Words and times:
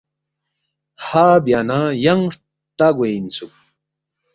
ہا 1.07 1.25
بیا 1.43 1.59
نہ 1.67 1.79
ینگ 2.03 2.25
ہرتا 2.33 2.87
گوے 2.95 3.09
اِنسُوک 3.15 3.53